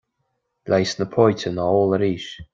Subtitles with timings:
[0.69, 2.27] Leigheas na póite ná ól arís.